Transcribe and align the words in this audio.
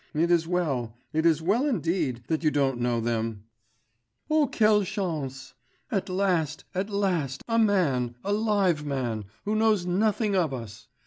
It 0.15 0.31
is 0.31 0.47
well, 0.47 0.97
it 1.13 1.27
is 1.27 1.43
well 1.43 1.67
indeed, 1.67 2.23
that 2.25 2.43
you 2.43 2.49
don't 2.49 2.79
know 2.81 2.99
them. 2.99 3.43
O 4.31 4.47
quelle 4.47 4.83
chance! 4.83 5.53
at 5.91 6.09
last, 6.09 6.65
at 6.73 6.89
last, 6.89 7.43
a 7.47 7.59
man, 7.59 8.15
a 8.23 8.33
live 8.33 8.83
man, 8.83 9.25
who 9.45 9.53
knows 9.55 9.85
nothing 9.85 10.35
of 10.35 10.55
us! 10.55 10.87